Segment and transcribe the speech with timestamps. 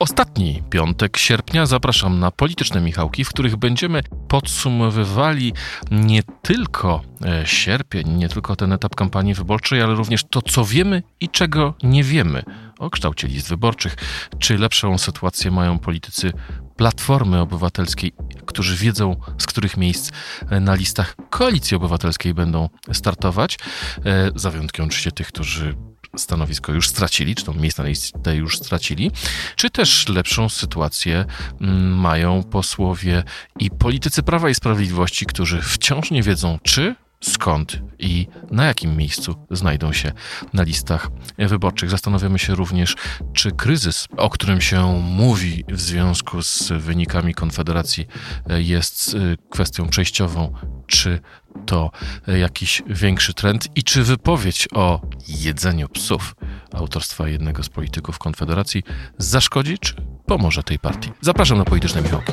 [0.00, 5.52] Ostatni piątek sierpnia zapraszam na polityczne Michałki, w których będziemy podsumowywali
[5.90, 11.02] nie tylko e, sierpień, nie tylko ten etap kampanii wyborczej, ale również to, co wiemy
[11.20, 12.42] i czego nie wiemy
[12.78, 13.96] o kształcie list wyborczych.
[14.38, 16.32] Czy lepszą sytuację mają politycy
[16.76, 18.12] Platformy Obywatelskiej,
[18.46, 20.12] którzy wiedzą, z których miejsc
[20.50, 23.58] e, na listach Koalicji Obywatelskiej będą startować,
[24.04, 25.74] e, za wyjątkiem oczywiście tych, którzy
[26.16, 29.10] stanowisko już stracili, czy to miejsca na listę już stracili,
[29.56, 31.24] czy też lepszą sytuację
[31.60, 33.22] mm, mają posłowie
[33.58, 39.46] i politycy Prawa i Sprawiedliwości, którzy wciąż nie wiedzą, czy skąd i na jakim miejscu
[39.50, 40.12] znajdą się
[40.52, 41.90] na listach wyborczych.
[41.90, 42.96] Zastanawiamy się również,
[43.32, 48.06] czy kryzys, o którym się mówi w związku z wynikami Konfederacji,
[48.48, 50.52] jest y, kwestią przejściową,
[50.86, 51.20] czy
[51.66, 51.90] to
[52.26, 56.34] jakiś większy trend i czy wypowiedź o jedzeniu psów
[56.72, 58.82] autorstwa jednego z polityków Konfederacji
[59.18, 59.94] zaszkodzi, czy
[60.26, 61.10] pomoże tej partii.
[61.20, 62.32] Zapraszam na polityczne Michałki.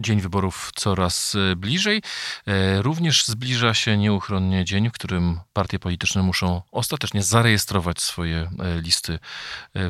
[0.00, 2.02] Dzień wyborów coraz e, bliżej.
[2.46, 8.80] E, również zbliża się nieuchronnie dzień, w którym partie polityczne muszą ostatecznie zarejestrować swoje e,
[8.80, 9.18] listy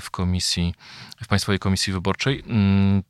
[0.01, 0.75] w komisji,
[1.23, 2.45] w Państwowej Komisji Wyborczej.
[2.47, 3.03] Mm,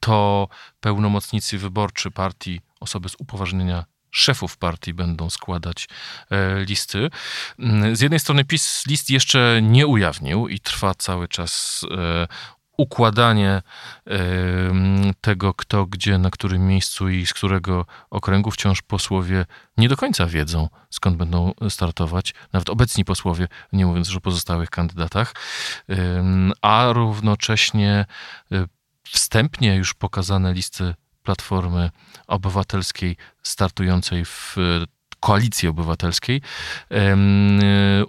[0.00, 0.48] to
[0.80, 5.88] pełnomocnicy wyborczy partii, osoby z upoważnienia szefów partii będą składać
[6.66, 7.10] listy.
[7.58, 11.84] Mm, z jednej strony PiS list jeszcze nie ujawnił i trwa cały czas
[12.82, 13.62] układanie
[15.20, 18.50] tego, kto gdzie, na którym miejscu i z którego okręgu.
[18.50, 24.16] Wciąż posłowie nie do końca wiedzą, skąd będą startować, nawet obecni posłowie, nie mówiąc już
[24.16, 25.34] o pozostałych kandydatach,
[26.62, 28.06] a równocześnie
[28.52, 28.66] e,
[29.04, 31.90] wstępnie już pokazane listy Platformy
[32.26, 34.56] Obywatelskiej startującej w
[35.20, 36.42] koalicji obywatelskiej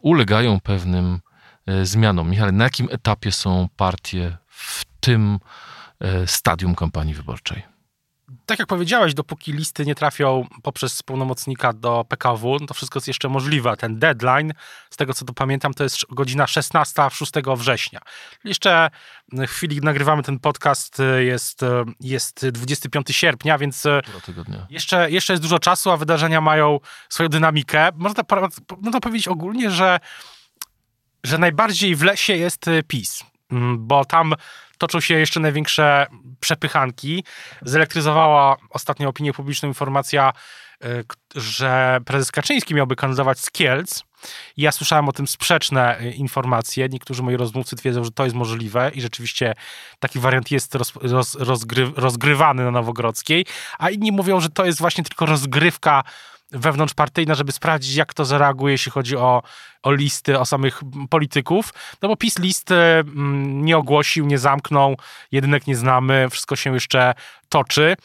[0.01, 1.19] ulegają pewnym
[1.65, 2.29] e, zmianom.
[2.29, 5.39] Michale, na jakim etapie są partie w tym
[5.99, 7.72] e, stadium kampanii wyborczej?
[8.45, 13.07] Tak jak powiedziałeś, dopóki listy nie trafią poprzez pełnomocnika do PKW, no to wszystko jest
[13.07, 13.77] jeszcze możliwe.
[13.77, 14.53] Ten deadline,
[14.89, 17.99] z tego co to pamiętam, to jest godzina 16 6 września.
[18.43, 18.89] Jeszcze
[19.31, 21.61] w chwili, gdy nagrywamy ten podcast, jest,
[21.99, 23.83] jest 25 sierpnia, więc
[24.69, 27.89] jeszcze, jeszcze jest dużo czasu, a wydarzenia mają swoją dynamikę.
[27.95, 28.23] Można,
[28.81, 29.99] można powiedzieć ogólnie, że,
[31.23, 33.32] że najbardziej w lesie jest PiS
[33.77, 34.33] bo tam
[34.77, 36.07] toczą się jeszcze największe
[36.39, 37.23] przepychanki.
[37.61, 40.33] Zelektryzowała ostatnio opinię publiczną informacja,
[40.85, 41.05] y,
[41.35, 44.03] że prezes Kaczyński miałby kandydować z Kielc.
[44.57, 46.89] Ja słyszałem o tym sprzeczne y, informacje.
[46.89, 49.53] Niektórzy moi rozmówcy twierdzą, że to jest możliwe i rzeczywiście
[49.99, 53.45] taki wariant jest roz, roz, rozgry, rozgrywany na Nowogrodzkiej,
[53.79, 56.03] a inni mówią, że to jest właśnie tylko rozgrywka
[56.51, 59.43] wewnątrzpartyjna, żeby sprawdzić, jak to zareaguje, jeśli chodzi o,
[59.83, 61.73] o listy, o samych polityków.
[62.01, 64.97] No bo PiS listy mm, nie ogłosił, nie zamknął,
[65.31, 67.13] jedynek nie znamy, wszystko się jeszcze
[67.49, 67.95] toczy.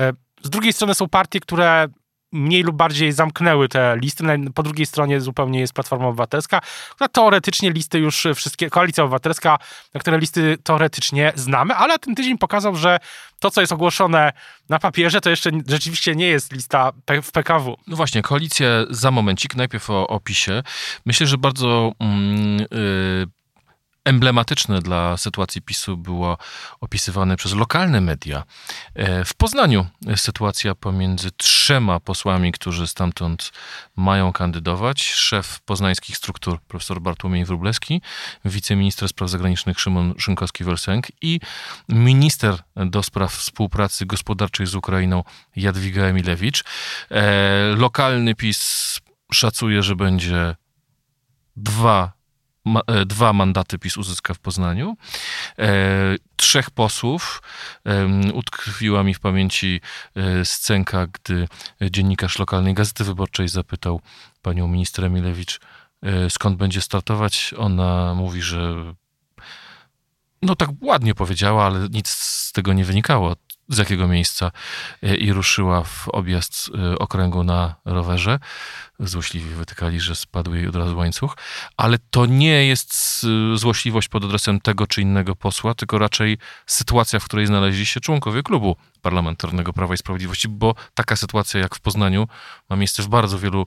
[0.00, 1.88] E, z drugiej strony są partie, które
[2.32, 4.24] mniej lub bardziej zamknęły te listy.
[4.54, 6.60] Po drugiej stronie zupełnie jest Platforma Obywatelska,
[6.94, 9.58] która teoretycznie listy już wszystkie, Koalicja Obywatelska,
[9.94, 12.98] na które listy teoretycznie znamy, ale ten tydzień pokazał, że
[13.38, 14.32] to, co jest ogłoszone
[14.68, 17.76] na papierze, to jeszcze rzeczywiście nie jest lista w PKW.
[17.86, 20.62] No właśnie, koalicja za momencik, najpierw o opisie.
[21.06, 23.41] Myślę, że bardzo mm, yy
[24.04, 26.38] emblematyczne dla sytuacji PiSu było
[26.80, 28.44] opisywane przez lokalne media.
[28.94, 29.86] E, w Poznaniu
[30.16, 33.52] sytuacja pomiędzy trzema posłami, którzy stamtąd
[33.96, 35.02] mają kandydować.
[35.02, 38.02] Szef poznańskich struktur profesor Bartłomiej Wróblewski,
[38.44, 41.40] wiceminister spraw zagranicznych Szymon Szynkowski-Welsenk i
[41.88, 45.24] minister do spraw współpracy gospodarczej z Ukrainą
[45.56, 46.64] Jadwiga Emilewicz.
[47.10, 49.00] E, lokalny PiS
[49.32, 50.56] szacuje, że będzie
[51.56, 52.21] dwa
[52.64, 54.96] ma, e, dwa mandaty PiS uzyska w Poznaniu.
[55.58, 55.72] E,
[56.36, 57.42] trzech posłów.
[57.86, 59.80] E, utkwiła mi w pamięci
[60.16, 61.48] e, scenka, gdy
[61.90, 64.00] dziennikarz lokalnej Gazety Wyborczej zapytał
[64.42, 65.60] panią minister Emilewicz,
[66.02, 67.54] e, skąd będzie startować.
[67.58, 68.94] Ona mówi, że
[70.42, 73.36] no tak ładnie powiedziała, ale nic z tego nie wynikało
[73.68, 74.52] z jakiego miejsca
[75.02, 78.38] e, i ruszyła w objazd e, okręgu na rowerze.
[79.00, 81.36] Złośliwi wytykali, że spadł jej od razu łańcuch,
[81.76, 82.94] ale to nie jest
[83.54, 88.00] e, złośliwość pod adresem tego czy innego posła, tylko raczej sytuacja, w której znaleźli się
[88.00, 92.28] członkowie klubu parlamentarnego Prawa i Sprawiedliwości, bo taka sytuacja jak w Poznaniu
[92.70, 93.66] ma miejsce w bardzo wielu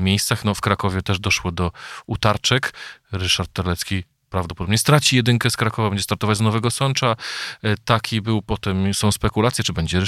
[0.00, 0.44] miejscach.
[0.44, 1.72] No, w Krakowie też doszło do
[2.06, 2.74] utarczek.
[3.12, 7.16] Ryszard Terlecki prawdopodobnie straci jedynkę z Krakowa, będzie startować z Nowego Sącza.
[7.62, 9.98] E, taki był potem, są spekulacje, czy będzie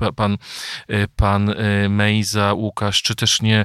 [0.00, 0.38] e, pan,
[0.88, 1.54] e, pan
[1.88, 3.64] Mejza, Łukasz, czy też nie.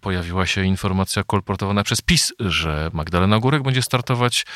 [0.00, 4.46] Pojawiła się informacja kolportowana przez PiS, że Magdalena Górek będzie startować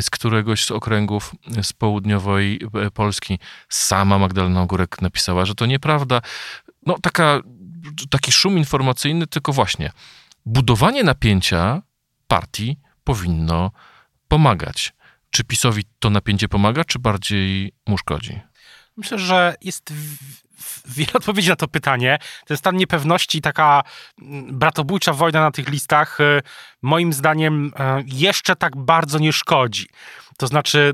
[0.00, 2.60] z któregoś z okręgów z południowej
[2.94, 3.38] Polski.
[3.68, 6.20] Sama Magdalena Górek napisała, że to nieprawda.
[6.86, 7.40] No taka,
[8.10, 9.92] taki szum informacyjny, tylko właśnie
[10.46, 11.82] budowanie napięcia
[12.28, 13.70] partii powinno
[14.32, 14.92] pomagać.
[15.30, 18.40] Czy PiSowi to napięcie pomaga, czy bardziej mu szkodzi?
[18.96, 19.92] Myślę, że jest
[20.86, 22.18] wiele odpowiedzi na to pytanie.
[22.46, 23.82] Ten stan niepewności, taka
[24.22, 26.42] mm, bratobójcza wojna na tych listach, y,
[26.82, 27.72] moim zdaniem y,
[28.06, 29.86] jeszcze tak bardzo nie szkodzi.
[30.38, 30.92] To znaczy,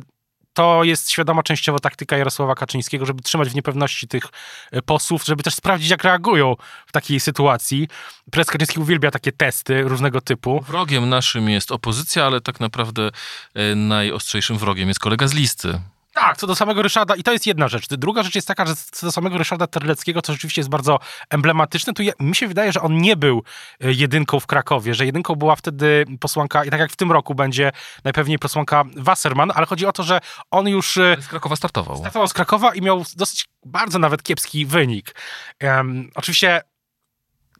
[0.58, 4.24] to jest świadoma częściowo taktyka Jarosława Kaczyńskiego, żeby trzymać w niepewności tych
[4.70, 6.56] e, posłów, żeby też sprawdzić, jak reagują
[6.86, 7.88] w takiej sytuacji.
[8.30, 10.60] Prezes Kaczyński uwielbia takie testy różnego typu.
[10.60, 13.10] Wrogiem naszym jest opozycja, ale tak naprawdę
[13.54, 15.80] e, najostrzejszym wrogiem jest kolega z listy.
[16.20, 17.88] Tak, co do samego Ryszarda, i to jest jedna rzecz.
[17.88, 20.98] Druga rzecz jest taka, że co do samego Ryszarda Terleckiego, co rzeczywiście jest bardzo
[21.30, 23.42] emblematyczne, to ja, mi się wydaje, że on nie był
[23.80, 27.34] e, jedynką w Krakowie, że jedynką była wtedy posłanka, i tak jak w tym roku
[27.34, 27.72] będzie
[28.04, 30.20] najpewniej posłanka Wasserman, ale chodzi o to, że
[30.50, 30.96] on już...
[30.96, 31.96] E, z Krakowa startował.
[31.96, 35.14] Startował z Krakowa i miał dosyć bardzo nawet kiepski wynik.
[35.62, 36.62] Um, oczywiście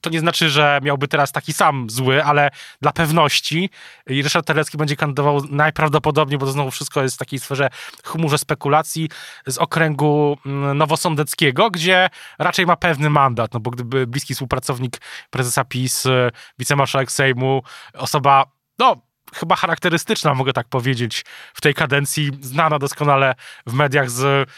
[0.01, 2.51] to nie znaczy, że miałby teraz taki sam zły, ale
[2.83, 3.71] dla pewności
[4.07, 7.71] Ryszard Terlecki będzie kandydował najprawdopodobniej, bo to znowu wszystko jest w takiej sferze
[8.05, 9.09] chmurze spekulacji
[9.47, 15.01] z okręgu mm, nowosądeckiego, gdzie raczej ma pewny mandat, no bo gdyby bliski współpracownik
[15.31, 17.63] prezesa PiS, y, wicemarszałek Sejmu,
[17.95, 18.45] osoba,
[18.79, 18.97] no
[19.35, 21.25] chyba charakterystyczna, mogę tak powiedzieć,
[21.55, 23.35] w tej kadencji, znana doskonale
[23.67, 24.51] w mediach z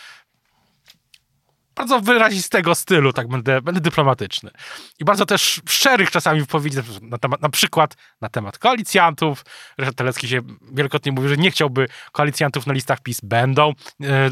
[1.81, 4.51] bardzo wyrazistego stylu, tak będę, będę dyplomatyczny.
[4.99, 9.45] I bardzo też szczerych czasami wypowiedzi, na, temat, na przykład na temat koalicjantów.
[9.79, 10.41] Ryszard Telecki się
[10.73, 13.73] wielokrotnie mówił, że nie chciałby koalicjantów na listach PiS, będą.
[14.03, 14.31] E,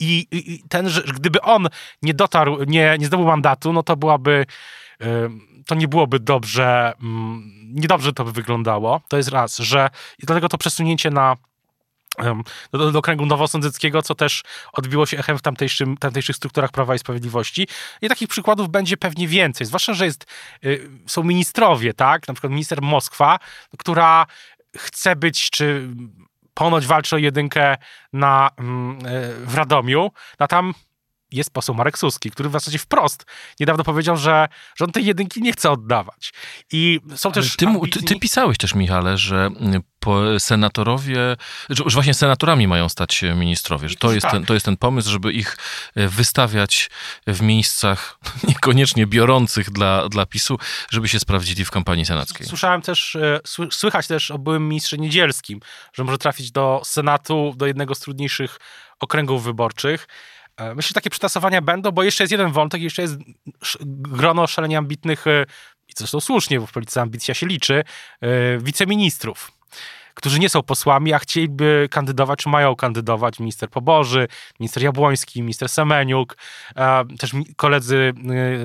[0.00, 1.68] I, i ten, że gdyby on
[2.02, 4.46] nie dotarł, nie, nie zdobył mandatu, no to byłaby
[5.00, 5.28] e,
[5.66, 7.42] to nie byłoby dobrze, mm,
[7.74, 9.00] niedobrze to by wyglądało.
[9.08, 11.36] To jest raz, że i dlatego to przesunięcie na
[12.72, 14.42] do, do, kręgu nowosądzyckiego, co też
[14.72, 15.42] odbiło się echem w
[16.00, 17.68] tamtejszych strukturach Prawa i Sprawiedliwości.
[18.02, 20.26] I takich przykładów będzie pewnie więcej, zwłaszcza, że jest,
[20.64, 22.28] y, są ministrowie, tak?
[22.28, 23.38] Na przykład minister Moskwa,
[23.78, 24.26] która
[24.76, 25.88] chce być, czy
[26.54, 27.76] ponoć walczy o jedynkę
[28.12, 30.10] na, mm, y, w Radomiu,
[30.40, 30.74] no tam
[31.32, 33.24] jest poseł Marek Suski, który w zasadzie wprost
[33.60, 36.32] niedawno powiedział, że, że on tej jedynki nie chce oddawać.
[36.72, 37.56] I są też.
[37.56, 37.90] Ty, ambitni...
[37.90, 39.82] ty, ty, pisałeś też, Michale, że mm,
[40.38, 41.36] senatorowie,
[41.70, 43.88] że, właśnie senatorami mają stać się ministrowie.
[43.88, 44.32] Że to, jest tak.
[44.32, 45.56] ten, to jest ten pomysł, żeby ich
[45.94, 46.90] e, wystawiać
[47.26, 48.18] w miejscach
[48.48, 50.58] niekoniecznie biorących dla, dla PiSu,
[50.90, 52.46] żeby się sprawdzili w kampanii senackiej.
[52.46, 53.40] Słyszałem też, e,
[53.70, 55.60] słychać też o byłym ministrze Niedzielskim,
[55.92, 58.58] że może trafić do Senatu, do jednego z trudniejszych
[59.00, 60.08] okręgów wyborczych.
[60.56, 63.16] E, myślę, że takie przetasowania będą, bo jeszcze jest jeden wątek, jeszcze jest
[63.88, 65.46] grono szalenie ambitnych, e,
[65.88, 67.84] i zresztą słusznie, bo w polityce ambicja się liczy,
[68.20, 69.52] e, wiceministrów
[70.14, 74.28] którzy nie są posłami, a chcieliby kandydować, czy mają kandydować, minister Poboży,
[74.60, 76.36] minister Jabłoński, minister Semeniuk,
[77.18, 78.12] też koledzy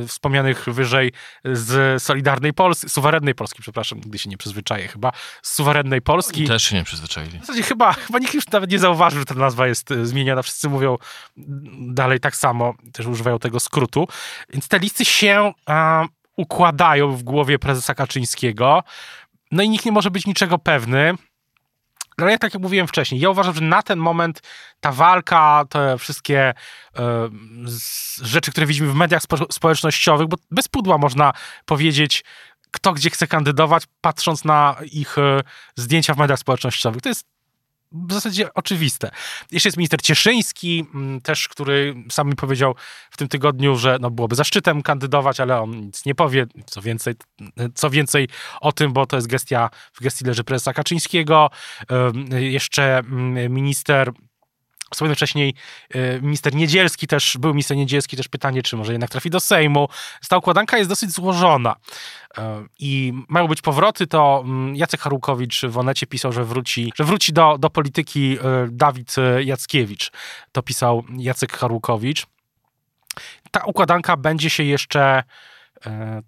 [0.03, 1.11] y, wspomnianych wyżej
[1.43, 5.11] z Solidarnej Polski, suwerennej Polski, przepraszam, nigdy się nie przyzwyczaję chyba,
[5.41, 6.47] z suwerennej Polski.
[6.47, 7.37] Też się nie przyzwyczaili.
[7.37, 10.41] W zasadzie chyba, chyba nikt już nawet nie zauważył, że ta nazwa jest y, zmieniona,
[10.41, 10.97] wszyscy mówią
[11.79, 14.07] dalej tak samo, też używają tego skrótu,
[14.49, 15.53] więc te listy się
[16.37, 18.83] układają w głowie prezesa Kaczyńskiego,
[19.51, 21.13] no i nikt nie może być niczego pewny.
[22.21, 24.41] Ale ja tak jak mówiłem wcześniej, ja uważam, że na ten moment
[24.79, 26.53] ta walka, te wszystkie
[26.95, 27.29] e,
[28.21, 31.33] rzeczy, które widzimy w mediach spo, społecznościowych, bo bez pudła można
[31.65, 32.23] powiedzieć,
[32.71, 35.41] kto gdzie chce kandydować, patrząc na ich e,
[35.75, 37.01] zdjęcia w mediach społecznościowych.
[37.01, 37.36] To jest
[37.91, 39.11] w zasadzie oczywiste.
[39.51, 42.75] Jeszcze jest minister Cieszyński, mm, też, który sam mi powiedział
[43.11, 46.45] w tym tygodniu, że no, byłoby zaszczytem kandydować, ale on nic nie powie.
[46.65, 47.15] Co więcej,
[47.75, 48.27] co więcej
[48.61, 51.49] o tym, bo to jest gestia, w gestii leży prezesa Kaczyńskiego.
[52.29, 54.11] Jeszcze mm, minister
[54.91, 55.53] Wspomniałem wcześniej,
[55.89, 59.89] e, minister Niedzielski też, był minister Niedzielski też pytanie, czy może jednak trafi do Sejmu.
[60.29, 61.75] Ta układanka jest dosyć złożona
[62.37, 67.03] e, i mają być powroty, to mm, Jacek Harukowicz w Onecie pisał, że wróci, że
[67.03, 70.11] wróci do, do polityki e, Dawid Jackiewicz.
[70.51, 72.25] To pisał Jacek Harukowicz.
[73.51, 75.23] Ta układanka będzie się jeszcze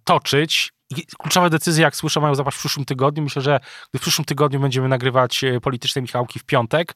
[0.04, 0.74] toczyć
[1.18, 3.24] kluczowe decyzje, jak słyszę, mają zapaść w przyszłym tygodniu.
[3.24, 3.60] Myślę, że
[3.96, 6.96] w przyszłym tygodniu będziemy nagrywać polityczne Michałki w piątek,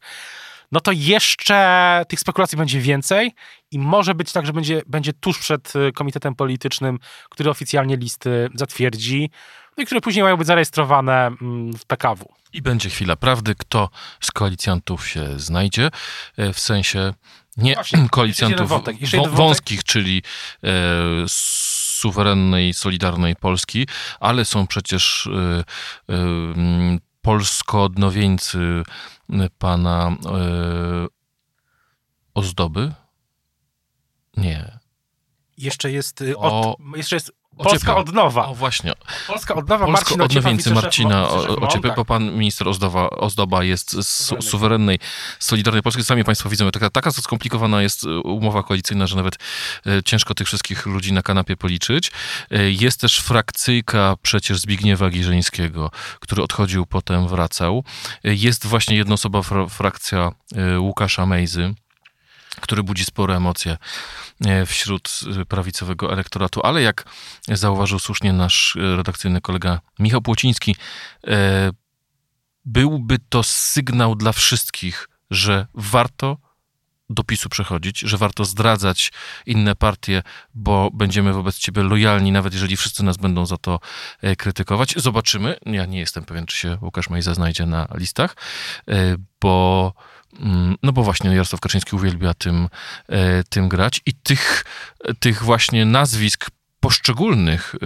[0.73, 3.31] no to jeszcze tych spekulacji będzie więcej
[3.71, 6.99] i może być tak, że będzie, będzie tuż przed y, komitetem politycznym,
[7.29, 9.29] który oficjalnie listy zatwierdzi.
[9.77, 12.25] no i które później mają być zarejestrowane mm, w PKW.
[12.53, 13.89] I będzie chwila prawdy, kto
[14.21, 15.89] z koalicjantów się znajdzie,
[16.37, 17.13] e, w sensie
[17.57, 18.97] nie Właśnie, koalicjantów wątek,
[19.29, 20.23] wąskich, czyli
[20.63, 20.69] e,
[22.03, 23.87] suwerennej, solidarnej Polski,
[24.19, 25.63] ale są przecież e,
[26.13, 28.83] e, polsko-odnowieńcy
[29.29, 31.07] m, pana e,
[32.33, 32.93] Ozdoby?
[34.37, 34.79] Nie.
[35.57, 38.45] Jeszcze jest, y, od, O- jeszcze jest Polska Odnowa.
[38.47, 38.93] O właśnie,
[39.27, 41.97] Polska Odnowa, Marcin Ociepa, Polsko-odnowieńcy wiceszef- Marcina wiceszef MON, Ociepy, tak.
[41.97, 44.99] bo pan minister Ozdoba, Ozdoba jest z su- Suwerennej.
[45.39, 46.03] solidarnej Polski.
[46.03, 49.35] Sami państwo widzą, taka, taka skomplikowana jest e, umowa koalicyjna, że nawet
[49.85, 52.11] e, ciężko tych wszystkich ludzi na kanapie policzyć.
[52.51, 57.83] E, Jest też frakcyjka przecież Zbigniewa Giżyńskiego, który odchodził, potem wracał.
[58.23, 60.31] Jest właśnie jednoosoba fra- frakcja
[60.77, 61.73] Łukasza Mejzy,
[62.63, 63.77] który budzi spore emocje
[64.45, 67.05] e, wśród e, prawicowego elektoratu, ale jak
[67.47, 70.75] zauważył słusznie nasz e, redakcyjny kolega Michał Płociński,
[72.65, 76.37] byłby to sygnał dla wszystkich, że warto
[77.09, 79.11] do PiSu przechodzić, że warto zdradzać
[79.45, 83.79] inne partie, bo będziemy wobec ciebie lojalni, nawet jeżeli wszyscy nas będą za to
[84.37, 84.93] krytykować.
[84.97, 85.55] Zobaczymy.
[85.65, 88.35] Ja nie jestem pewien, czy się Łukasz Mejza znajdzie na listach,
[89.41, 89.93] bo
[90.83, 92.69] no bo właśnie Jarosław Kaczyński uwielbia tym,
[93.09, 94.65] e, tym grać i tych,
[95.19, 96.49] tych właśnie nazwisk
[96.83, 97.79] poszczególnych y,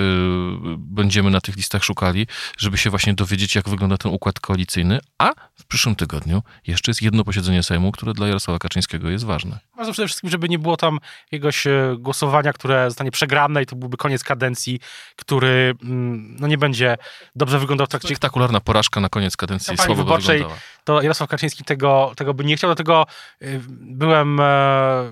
[0.78, 2.28] będziemy na tych listach szukali,
[2.58, 7.02] żeby się właśnie dowiedzieć, jak wygląda ten układ koalicyjny, a w przyszłym tygodniu jeszcze jest
[7.02, 9.60] jedno posiedzenie Sejmu, które dla Jarosława Kaczyńskiego jest ważne.
[9.78, 11.00] Ważne przede wszystkim, żeby nie było tam
[11.32, 14.80] jakiegoś e, głosowania, które zostanie przegrane i to byłby koniec kadencji,
[15.16, 16.98] który mm, no, nie będzie
[17.36, 20.38] dobrze wyglądał w trakcie Spektakularna porażka na koniec kadencji by wyborczej.
[20.38, 20.60] wyglądała.
[20.88, 23.06] To Jarosław Kaczyński tego, tego by nie chciał, dlatego
[23.42, 25.12] y, byłem, e,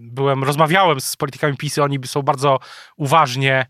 [0.00, 2.58] byłem, rozmawiałem z politykami PiSy, oni są bardzo
[2.96, 3.66] uważnie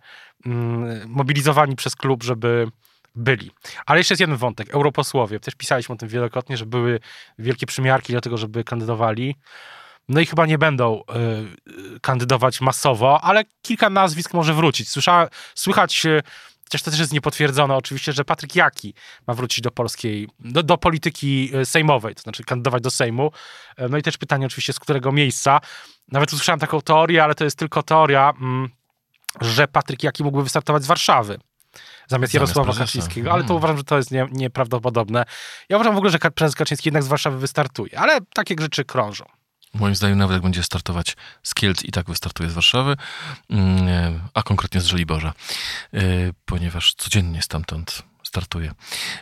[0.47, 2.67] mm, mobilizowani przez klub, żeby
[3.15, 3.51] byli.
[3.87, 5.41] Ale jeszcze jest jeden wątek, europosłowie.
[5.41, 7.01] Też pisaliśmy o tym wielokrotnie, że były
[7.39, 9.37] wielkie przymiarki do tego, żeby kandydowali.
[10.09, 11.03] No i chyba nie będą
[11.97, 14.91] y, kandydować masowo, ale kilka nazwisk może wrócić.
[14.91, 16.23] Słysza, słychać, y,
[16.71, 18.95] chociaż to też jest niepotwierdzone oczywiście, że Patryk Jaki
[19.27, 23.33] ma wrócić do polskiej, do, do polityki y, sejmowej, to znaczy kandydować do Sejmu.
[23.77, 25.61] E, No i też pytanie oczywiście, z którego miejsca.
[26.09, 28.69] Nawet usłyszałem taką teorię, ale to jest tylko teoria, mm,
[29.41, 31.39] że Patryk Jaki mógłby wystartować z Warszawy.
[32.09, 32.75] Zamiast Jarosława.
[32.75, 33.57] Kaczyńskiego, ale to Mm.
[33.57, 35.25] uważam, że to jest nie, nieprawdopodobne.
[35.69, 39.25] Ja uważam w ogóle, że prezes Kaczyński jednak z Warszawy wystartuje, ale takie rzeczy krążą.
[39.75, 42.97] Moim zdaniem nawet jak będzie startować z Kielc i tak wystartuje z Warszawy,
[43.51, 45.33] mm, a konkretnie z Żoliborza,
[45.95, 48.73] y, ponieważ codziennie stamtąd startuje.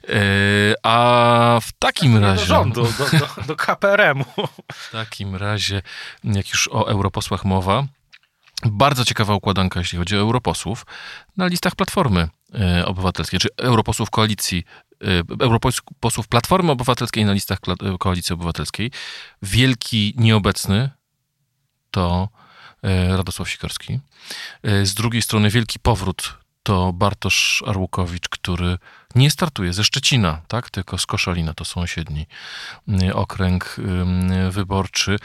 [0.09, 2.45] Y, A w takim Do razie...
[2.45, 4.49] rządu, do, do, do KPRM-u.
[4.73, 5.83] W takim razie,
[6.25, 7.85] jak już o europosłach mowa,
[8.65, 10.87] bardzo ciekawa układanka, jeśli chodzi o europosłów,
[11.37, 14.88] na listach Platformy e, Obywatelskiej, czy europosłów koalicji, e,
[15.41, 18.91] europosłów Platformy Obywatelskiej na listach e, Koalicji Obywatelskiej.
[19.43, 20.91] Wielki nieobecny
[21.91, 22.29] to
[22.83, 24.01] e, Radosław Sikorski.
[24.63, 28.79] E, Z drugiej strony wielki powrót to Bartosz Arłukowicz, który
[29.15, 32.27] nie startuje ze Szczecina, tak, tylko z Koszalina, to sąsiedni
[33.03, 33.77] y, okręg
[34.51, 35.17] wyborczy,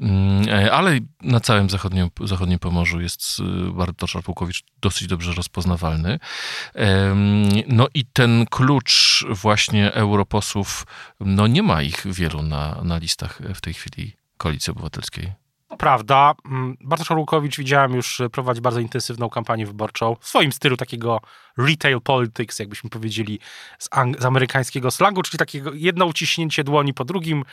[0.00, 6.18] Ym, e, ale na całym zachodnim, zachodnim Pomorzu jest y, Bartosz Arłukowicz dosyć dobrze rozpoznawalny.
[7.66, 10.86] No i ten klucz właśnie europosłów,
[11.20, 15.32] no nie ma ich wielu na, na listach w tej chwili Koalicji Obywatelskiej.
[15.78, 16.34] Prawda.
[16.46, 21.20] Mm, Bartosz Orłukowicz widziałem już e, prowadzi bardzo intensywną kampanię wyborczą w swoim stylu takiego
[21.58, 23.40] retail politics, jakbyśmy powiedzieli
[23.78, 27.44] z, ang- z amerykańskiego slangu, czyli takiego jedno uciśnięcie dłoni po drugim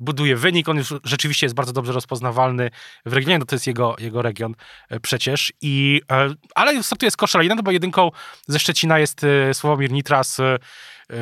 [0.00, 0.68] buduje wynik.
[0.68, 2.70] On już rzeczywiście jest bardzo dobrze rozpoznawalny
[3.06, 4.54] w regionie, no to jest jego, jego region
[4.88, 5.52] e, przecież.
[5.60, 8.10] I, e, ale startuje z Koszalina, no bo jedynką
[8.46, 10.40] ze Szczecina jest e, Sławomir Nitras,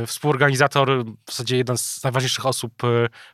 [0.06, 2.72] współorganizator, w zasadzie jeden z najważniejszych osób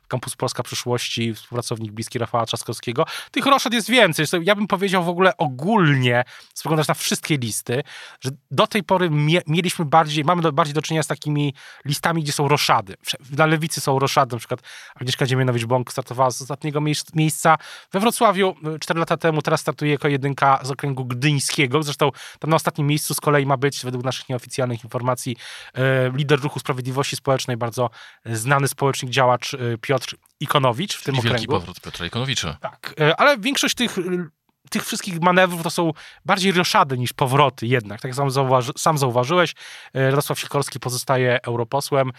[0.03, 3.05] w Campus Polska Przyszłości, współpracownik bliski Rafała Trzaskowskiego.
[3.31, 4.25] Tych roszad jest więcej.
[4.43, 6.23] Ja bym powiedział w ogóle ogólnie,
[6.53, 7.83] spoglądasz na wszystkie listy,
[8.21, 11.53] że do tej pory mie- mieliśmy bardziej, mamy bardziej do czynienia z takimi
[11.85, 12.95] listami, gdzie są roszady.
[13.19, 14.59] Dla lewicy są roszady, na przykład
[14.95, 17.57] Agnieszka Dziemianowicz-Bąk startowała z ostatniego miejsc- miejsca
[17.91, 21.83] we Wrocławiu 4 lata temu, teraz startuje jako jedynka z okręgu gdyńskiego.
[21.83, 25.35] Zresztą tam na ostatnim miejscu z kolei ma być, według naszych nieoficjalnych informacji,
[25.73, 27.89] e, lider Ruchu Sprawiedliwości Społecznej, bardzo
[28.25, 31.51] znany społecznik, działacz e, Piotr Ikonowicz w tym I wielki okręgu.
[31.53, 32.57] powrót Piotra Ikonowicza.
[32.61, 34.29] Tak, ale większość tych, y,
[34.69, 35.91] tych wszystkich manewrów to są
[36.25, 38.01] bardziej roszady niż powroty jednak.
[38.01, 39.53] Tak sam, zauważy, sam zauważyłeś,
[39.93, 42.11] e, Radosław Sikorski pozostaje europosłem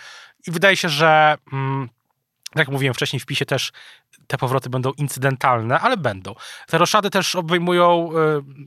[0.47, 1.89] i wydaje się, że mm,
[2.57, 3.73] jak mówiłem wcześniej, w PiSie też
[4.27, 6.35] te powroty będą incydentalne, ale będą.
[6.67, 8.11] Te roszady też obejmują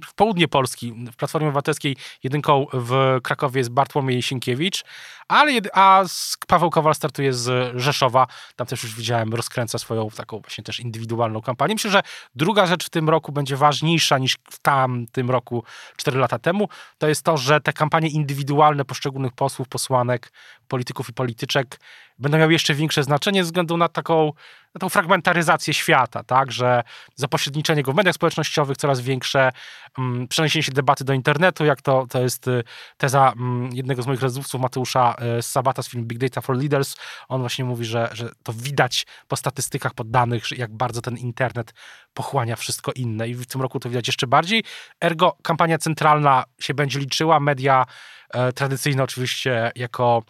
[0.06, 0.94] w południe Polski.
[1.12, 4.84] W Platformie Obywatelskiej jedynką w Krakowie jest Bartłomiej Sienkiewicz,
[5.28, 6.04] ale a
[6.48, 8.28] Paweł Kowal startuje z Rzeszowa.
[8.56, 11.76] Tam też już widziałem, rozkręca swoją taką właśnie też indywidualną kampanię.
[11.76, 12.02] Myślę, że
[12.36, 15.64] druga rzecz w tym roku będzie ważniejsza niż w tamtym roku,
[15.98, 16.70] cztery lata temu.
[16.98, 20.32] To jest to, że te kampanie indywidualne poszczególnych posłów, posłanek,
[20.68, 21.80] polityków i polityczek
[22.22, 24.34] będą miały jeszcze większe znaczenie ze względu na taką
[24.76, 26.84] na tą fragmentaryzację świata, tak, że
[27.16, 29.52] zapośredniczenie go w mediach społecznościowych coraz większe,
[29.98, 32.64] um, przeniesienie się debaty do internetu, jak to, to jest y,
[32.98, 36.96] teza um, jednego z moich rozmówców, Mateusza y, Sabata z filmu Big Data for Leaders.
[37.30, 41.74] On właśnie mówi, że, że to widać po statystykach, po danych, jak bardzo ten internet
[42.14, 44.64] pochłania wszystko inne i w tym roku to widać jeszcze bardziej.
[45.02, 47.86] Ergo kampania centralna się będzie liczyła, media
[48.34, 50.24] e, tradycyjne oczywiście jako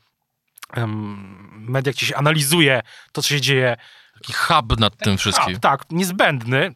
[1.53, 3.77] media, gdzie się analizuje to, co się dzieje.
[4.13, 5.53] Taki hub nad tym wszystkim.
[5.53, 6.75] Hub, tak, niezbędny.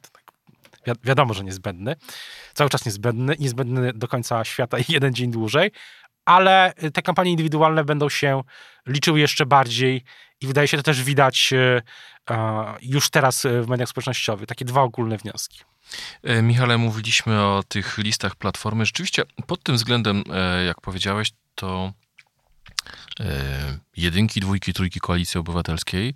[0.87, 1.95] Wi wiadomo, że niezbędny.
[2.53, 3.35] Cały czas niezbędny.
[3.39, 5.71] Niezbędny do końca świata i jeden dzień dłużej.
[6.25, 8.41] Ale te kampanie indywidualne będą się
[8.87, 10.03] liczyły jeszcze bardziej
[10.41, 11.81] i wydaje się to też widać e,
[12.81, 14.47] już teraz w mediach społecznościowych.
[14.47, 15.59] Takie dwa ogólne wnioski.
[16.23, 18.85] E, Michale, mówiliśmy o tych listach platformy.
[18.85, 21.91] Rzeczywiście pod tym względem, e, jak powiedziałeś, to
[23.97, 26.13] jedynki, dwójki, trójki Koalicji Obywatelskiej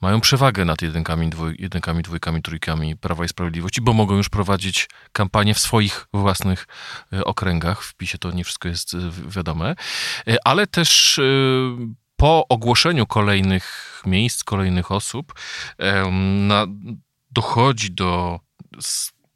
[0.00, 4.88] mają przewagę nad jedynkami, dwój, jedynkami, dwójkami, trójkami Prawa i Sprawiedliwości, bo mogą już prowadzić
[5.12, 6.66] kampanię w swoich własnych
[7.12, 7.82] e, okręgach.
[7.82, 9.74] W PiSie to nie wszystko jest e, wiadome.
[10.44, 11.20] Ale też
[12.16, 15.34] po ogłoszeniu kolejnych miejsc, kolejnych osób
[16.22, 16.66] na,
[17.30, 18.40] dochodzi do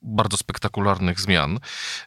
[0.03, 1.59] bardzo spektakularnych zmian.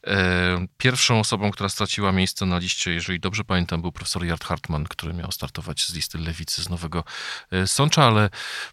[0.08, 4.84] E, pierwszą osobą, która straciła miejsce na liście, jeżeli dobrze pamiętam, był profesor Jart Hartman,
[4.84, 7.04] który miał startować z listy lewicy z Nowego
[7.52, 8.30] e, Sącza, ale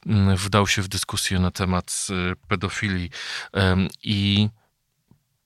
[0.07, 3.11] mm, wdał się w dyskusję na temat e, pedofilii
[4.03, 4.49] i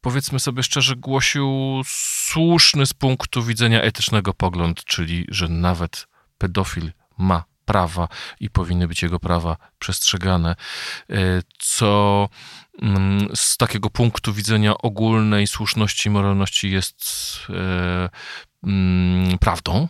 [0.01, 6.07] powiedzmy sobie szczerze, głosił słuszny z punktu widzenia etycznego pogląd, czyli że nawet
[6.39, 8.09] pedofil ma prawa
[8.41, 10.57] i powinny być jego prawa przestrzegane,
[11.59, 12.29] co
[13.35, 17.07] z takiego punktu widzenia ogólnej słuszności i moralności jest
[17.51, 18.09] e,
[18.65, 19.89] mm, prawdą,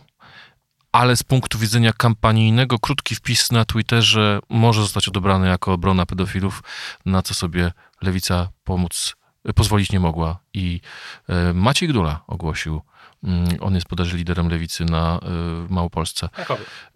[0.91, 6.63] ale z punktu widzenia kampanijnego krótki wpis na Twitterze może zostać odebrany jako obrona pedofilów,
[7.05, 7.71] na co sobie
[8.01, 9.15] lewica pomóc,
[9.55, 10.39] pozwolić nie mogła.
[10.53, 10.81] I
[11.29, 12.94] e, Maciej Gdula ogłosił Mm,
[13.59, 15.19] on jest bodajże liderem lewicy na
[15.67, 16.29] y, Małopolsce,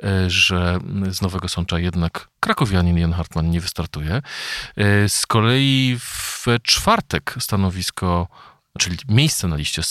[0.03, 0.79] y, że
[1.09, 4.21] z Nowego Sącza jednak krakowianin Jan Hartman nie wystartuje.
[5.05, 8.27] Y, z kolei w czwartek stanowisko,
[8.79, 9.81] czyli miejsce na liście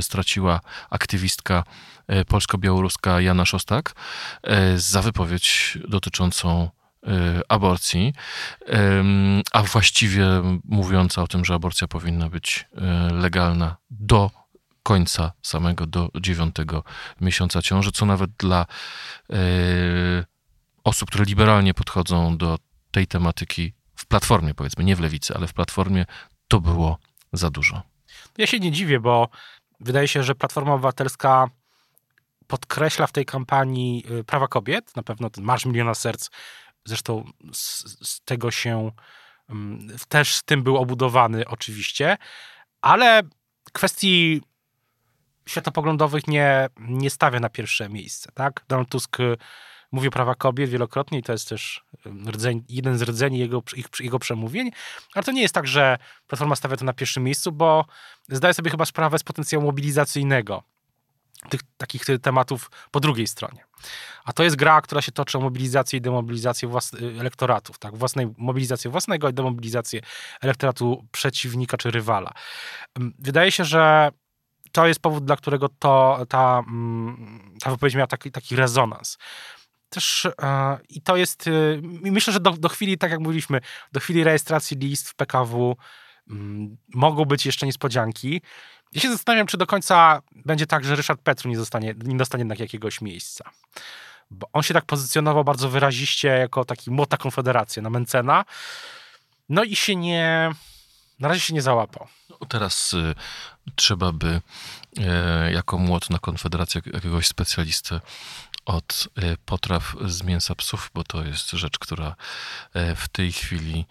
[0.00, 1.64] straciła aktywistka
[2.28, 3.94] polsko-białoruska Jana Szostak
[4.76, 6.70] za wypowiedź dotyczącą
[7.48, 8.12] aborcji,
[9.52, 10.26] a właściwie
[10.64, 12.68] mówiąca o tym, że aborcja powinna być
[13.12, 14.30] legalna do
[14.88, 16.84] końca samego do dziewiątego
[17.20, 18.66] miesiąca ciąży, co nawet dla
[19.30, 19.36] e,
[20.84, 22.58] osób, które liberalnie podchodzą do
[22.90, 26.04] tej tematyki w platformie, powiedzmy, nie w lewicy, ale w platformie,
[26.48, 26.98] to było
[27.32, 27.82] za dużo.
[28.38, 29.28] Ja się nie dziwię, bo
[29.80, 31.50] wydaje się, że Platforma Obywatelska
[32.46, 36.30] podkreśla w tej kampanii y, prawa kobiet, na pewno ten Marsz Miliona Serc,
[36.84, 38.90] zresztą z, z tego się
[39.50, 42.16] mm, też z tym był obudowany oczywiście,
[42.80, 43.22] ale
[43.72, 44.42] kwestii
[45.48, 48.32] światopoglądowych nie, nie stawia na pierwsze miejsce.
[48.34, 48.64] Tak?
[48.68, 49.36] Donald Tusk y,
[49.92, 53.62] mówi o prawa kobiet wielokrotnie i to jest też y, rdzeń, jeden z rdzeni jego,
[53.76, 54.70] ich, jego przemówień,
[55.14, 57.84] ale to nie jest tak, że Platforma stawia to na pierwszym miejscu, bo
[58.28, 60.62] zdaje sobie chyba sprawę z potencjału mobilizacyjnego
[61.48, 63.64] tych takich tematów po drugiej stronie.
[64.24, 67.96] A to jest gra, która się toczy o mobilizację i demobilizację włas- y, elektoratów, tak?
[67.96, 70.00] Własnej, mobilizację własnego i demobilizację
[70.40, 72.32] elektoratu przeciwnika czy rywala.
[73.18, 74.10] Wydaje się, że
[74.68, 79.18] to jest powód, dla którego to, ta, mm, ta wypowiedź miała taki, taki rezonans.
[79.88, 83.60] Też e, i to jest, y, myślę, że do, do chwili, tak jak mówiliśmy,
[83.92, 85.76] do chwili rejestracji list w PKW
[86.30, 88.42] mm, mogą być jeszcze niespodzianki.
[88.92, 92.40] Ja się zastanawiam, czy do końca będzie tak, że Ryszard Petru nie, zostanie, nie dostanie
[92.40, 93.50] jednak jakiegoś miejsca.
[94.30, 98.44] Bo on się tak pozycjonował bardzo wyraziście jako taki młota konfederacja na Mencena.
[99.48, 100.50] No i się nie,
[101.18, 102.08] na razie się nie załapał.
[102.48, 103.14] Teraz y,
[103.74, 104.40] trzeba by
[104.98, 108.00] e, jako młot na Konfederację jakiegoś specjalistę
[108.64, 112.16] od e, potraw z mięsa psów, bo to jest rzecz, która
[112.74, 113.86] e, w tej chwili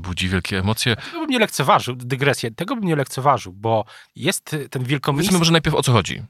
[0.00, 0.96] budzi wielkie emocje.
[0.96, 3.84] Tego bym nie lekceważył, dygresję, tego bym nie lekceważył, bo
[4.16, 5.28] jest ten wielkomyślny...
[5.28, 6.22] Powiedzmy może najpierw o co chodzi.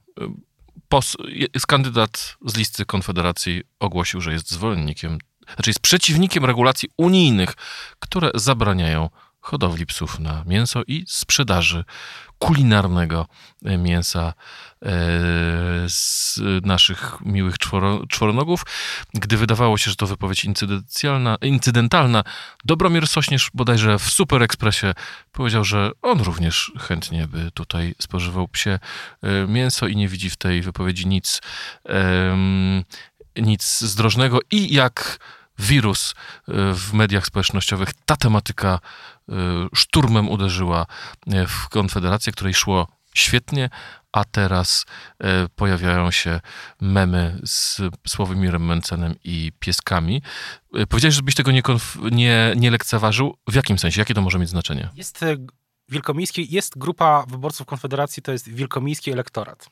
[0.89, 1.17] Pos,
[1.55, 5.19] jest kandydat z listy Konfederacji ogłosił, że jest zwolennikiem
[5.55, 7.55] znaczy jest przeciwnikiem regulacji unijnych,
[7.99, 9.11] które zabraniają
[9.51, 11.85] hodowli psów na mięso i sprzedaży
[12.39, 13.27] kulinarnego
[13.65, 14.33] e, mięsa e,
[15.89, 18.63] z naszych miłych czworo, czworonogów.
[19.15, 22.25] Gdy wydawało się, że to wypowiedź incydentalna, incydentalna,
[22.65, 24.87] Dobromir Sośnierz bodajże w Super Expressie
[25.33, 28.79] powiedział, że on również chętnie by tutaj spożywał psie
[29.23, 31.41] e, mięso i nie widzi w tej wypowiedzi nic,
[33.37, 35.19] nic zdrożnego i jak
[35.61, 36.15] wirus
[36.49, 38.79] w mediach społecznościowych ta tematyka
[39.31, 40.87] Y, szturmem uderzyła
[41.35, 43.71] y, w Konfederację, której szło świetnie,
[44.13, 44.87] a teraz
[45.45, 46.41] y, pojawiają się
[46.81, 50.23] memy z Sławomirem Mencenem i pieskami.
[50.89, 51.63] Powiedziałeś, żebyś tego nie,
[52.11, 53.37] nie, nie lekceważył.
[53.49, 54.01] W jakim sensie?
[54.01, 54.89] Jakie to może mieć znaczenie?
[54.95, 55.25] Jest
[55.89, 59.71] wielkomiejski, jest grupa wyborców Konfederacji, to jest wielkomiejski elektorat.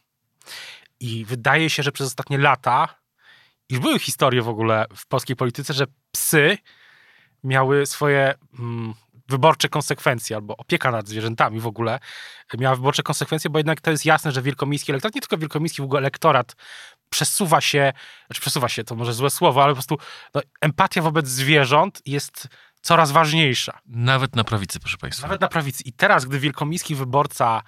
[1.00, 2.88] I wydaje się, że przez ostatnie lata
[3.70, 6.58] już były historie w ogóle w polskiej polityce, że psy
[7.44, 8.94] miały swoje mm,
[9.28, 11.98] wyborcze konsekwencje, albo opieka nad zwierzętami w ogóle
[12.58, 15.84] miała wyborcze konsekwencje, bo jednak to jest jasne, że wielkomiejski elektorat, nie tylko wielkomiejski, w
[15.84, 16.56] ogóle elektorat
[17.10, 17.92] przesuwa się,
[18.26, 19.98] znaczy przesuwa się, to może złe słowo, ale po prostu
[20.34, 22.48] no, empatia wobec zwierząt jest
[22.80, 23.78] coraz ważniejsza.
[23.86, 25.26] Nawet na prawicy, proszę Państwa.
[25.26, 25.82] Nawet na prawicy.
[25.86, 27.62] I teraz, gdy wielkomiejski wyborca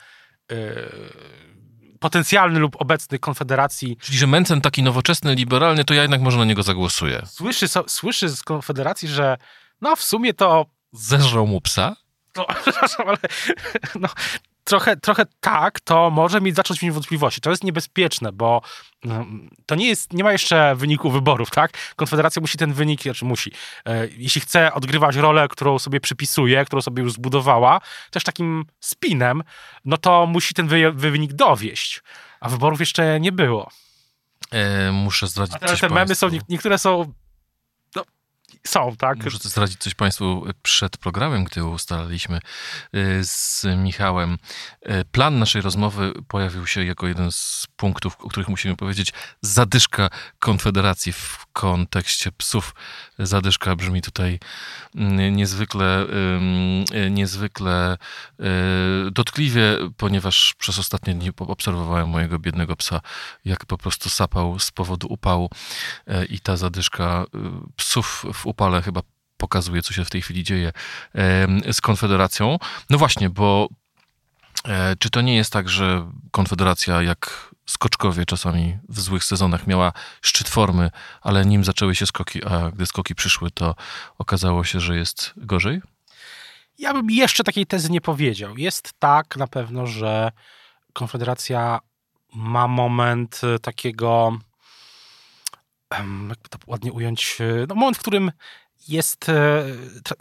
[0.51, 1.60] yy,
[2.01, 3.97] potencjalny lub obecny Konfederacji.
[3.97, 7.23] Czyli, że Mencen taki nowoczesny, liberalny, to ja jednak może na niego zagłosuję.
[7.27, 9.37] Słyszy, so, słyszy z Konfederacji, że
[9.81, 11.97] no w sumie to Zeżrał mu psa?
[12.37, 13.19] No, przepraszam, ale
[14.01, 14.09] no,
[14.71, 17.41] trochę, trochę tak, to może mieć zacząć mieć wątpliwości.
[17.41, 18.63] To jest niebezpieczne, bo
[19.05, 19.27] no,
[19.67, 21.73] to nie jest, nie ma jeszcze wyniku wyborów, tak?
[21.97, 23.53] Konfederacja musi ten wynik, znaczy musi,
[23.87, 27.81] e, jeśli chce odgrywać rolę, którą sobie przypisuje, którą sobie już zbudowała,
[28.11, 29.43] też takim spinem,
[29.85, 32.03] no to musi ten wy, wynik dowieść,
[32.41, 33.71] a wyborów jeszcze nie było.
[34.51, 37.13] E, muszę zdradzić a te memy są, niektóre są
[38.67, 39.25] są, tak?
[39.25, 42.41] Muszę zdradzić coś Państwu przed programem, gdy ustalaliśmy
[42.95, 44.39] y, z Michałem.
[44.91, 49.13] Y, plan naszej rozmowy pojawił się jako jeden z punktów, o których musimy powiedzieć.
[49.43, 52.75] Zadyszka Konfederacji w kontekście psów.
[53.19, 54.39] Zadyszka brzmi tutaj
[54.95, 56.07] mm, niezwykle,
[57.07, 57.99] y, niezwykle
[59.13, 63.01] dotkliwie, ponieważ przez ostatnie dni obserwowałem mojego biednego psa,
[63.45, 65.51] jak po prostu sapał z powodu upału
[66.29, 67.25] i ta zadyszka
[67.77, 69.01] psów w upale chyba
[69.37, 70.73] pokazuje, co się w tej chwili dzieje
[71.73, 72.59] z Konfederacją.
[72.91, 73.69] No właśnie, bo
[74.65, 79.93] e, czy to nie jest tak, że Konfederacja, jak skoczkowie czasami w złych sezonach, miała
[80.23, 80.91] szczyt formy,
[81.23, 83.75] ale nim zaczęły się skoki, a gdy skoki przyszły, to
[84.19, 85.81] okazało się, że jest gorzej?
[86.79, 88.57] Ja bym jeszcze takiej tezy nie powiedział.
[88.57, 90.33] Jest tak na pewno, że
[90.93, 91.81] Konfederacja
[92.35, 94.39] ma moment e, takiego
[95.99, 98.33] jakby to ładnie ująć, e, no moment, w którym
[98.89, 99.65] jest, e,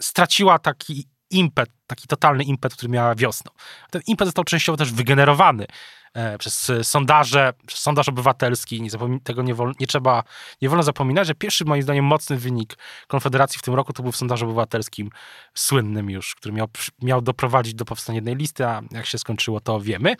[0.00, 3.52] straciła taki impet, taki totalny impet, który miała wiosną.
[3.90, 5.66] Ten impet został częściowo też wygenerowany
[6.14, 8.82] e, przez sondaże, przez sondaż obywatelski.
[8.82, 8.90] Nie
[9.24, 10.22] tego nie, nie trzeba,
[10.62, 14.12] nie wolno zapominać, że pierwszy moim zdaniem mocny wynik Konfederacji w tym roku to był
[14.12, 15.10] w sondażu obywatelskim
[15.54, 16.68] słynnym już, który miał,
[17.02, 20.16] miał doprowadzić do powstania jednej listy, a jak się skończyło to wiemy.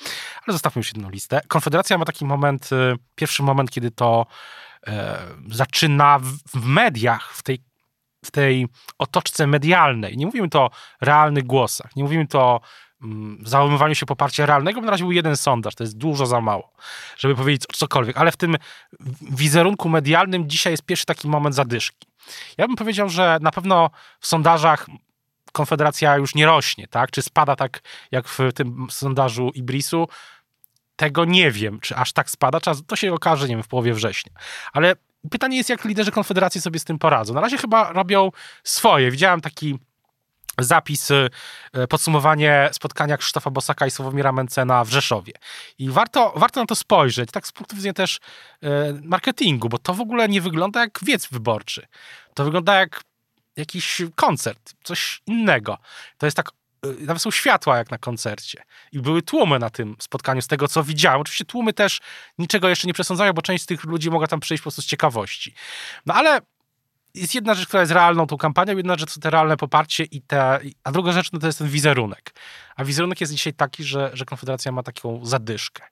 [0.46, 1.40] Ale zostawmy już jedną listę.
[1.48, 2.70] Konfederacja ma taki moment,
[3.14, 4.26] pierwszy moment, kiedy to
[5.50, 6.26] zaczyna w,
[6.60, 7.58] w mediach, w tej,
[8.24, 8.66] w tej
[8.98, 12.60] otoczce medialnej, nie mówimy to o realnych głosach, nie mówimy to o
[13.02, 16.40] mm, załamywaniu się poparcia realnego, bo na razie był jeden sondaż, to jest dużo za
[16.40, 16.72] mało,
[17.18, 18.56] żeby powiedzieć cokolwiek, ale w tym
[19.30, 22.06] wizerunku medialnym dzisiaj jest pierwszy taki moment zadyszki.
[22.58, 23.90] Ja bym powiedział, że na pewno
[24.20, 24.86] w sondażach
[25.52, 27.10] Konfederacja już nie rośnie, tak?
[27.10, 30.08] Czy spada tak jak w tym sondażu Ibrisu?
[31.00, 32.60] Tego nie wiem, czy aż tak spada.
[32.86, 34.32] To się okaże, nie wiem, w połowie września.
[34.72, 34.94] Ale
[35.30, 37.34] pytanie jest, jak liderzy Konfederacji sobie z tym poradzą.
[37.34, 38.30] Na razie chyba robią
[38.64, 39.10] swoje.
[39.10, 39.78] Widziałem taki
[40.58, 41.28] zapis, e,
[41.88, 45.32] podsumowanie spotkania Krzysztofa Bosaka i Sławomira Mencena w Rzeszowie.
[45.78, 48.20] I warto, warto na to spojrzeć, tak z punktu widzenia też
[48.62, 48.68] e,
[49.02, 51.86] marketingu, bo to w ogóle nie wygląda jak wiec wyborczy.
[52.34, 53.02] To wygląda jak
[53.56, 55.78] jakiś koncert, coś innego.
[56.18, 56.59] To jest tak Y,
[57.00, 58.62] nawet są światła jak na koncercie.
[58.92, 61.20] I były tłumy na tym spotkaniu, z tego co widziałem.
[61.20, 62.00] Oczywiście tłumy też
[62.38, 64.86] niczego jeszcze nie przesądzają, bo część z tych ludzi mogła tam przyjść po prostu z
[64.86, 65.54] ciekawości.
[66.06, 66.40] No ale
[67.14, 70.22] jest jedna rzecz, która jest realną tą kampanią, jedna rzecz to te realne poparcie i
[70.22, 72.34] te, a druga rzecz no to jest ten wizerunek.
[72.76, 75.82] A wizerunek jest dzisiaj taki, że, że Konfederacja ma taką zadyszkę.